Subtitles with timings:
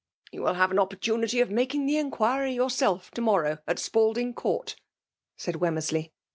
[0.17, 4.33] '* You mil have an opportunity of mftl^i^ the inquiry yourself to morrow^ at SpaldBng
[4.33, 4.75] Court,
[5.37, 6.09] said Wemmersley.